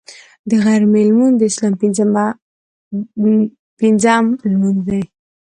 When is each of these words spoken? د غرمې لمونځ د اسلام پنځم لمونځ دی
د 0.49 0.51
غرمې 0.63 1.01
لمونځ 1.09 1.33
د 1.37 1.41
اسلام 1.51 1.73
پنځم 3.79 4.23
لمونځ 4.51 4.79
دی 4.87 5.01